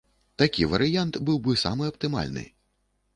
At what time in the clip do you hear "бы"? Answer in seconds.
1.47-1.55